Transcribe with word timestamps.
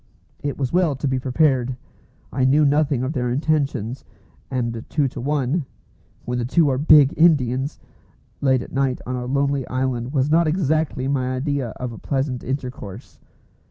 It 0.41 0.57
was 0.57 0.73
well 0.73 0.95
to 0.95 1.07
be 1.07 1.19
prepared. 1.19 1.77
I 2.33 2.43
knew 2.43 2.65
nothing 2.65 3.03
of 3.03 3.13
their 3.13 3.29
intentions, 3.29 4.03
and 4.49 4.83
two 4.89 5.07
to 5.09 5.21
one 5.21 5.63
(when 6.25 6.39
the 6.39 6.43
two 6.45 6.69
are 6.69 6.79
big 6.79 7.13
Indians!) 7.17 7.79
late 8.41 8.63
at 8.63 8.71
night 8.73 8.99
on 9.05 9.15
a 9.15 9.27
lonely 9.27 9.67
island 9.67 10.11
was 10.11 10.31
not 10.31 10.47
exactly 10.47 11.07
my 11.07 11.35
idea 11.35 11.69
of 11.79 12.01
pleasant 12.01 12.43
intercourse. 12.43 13.19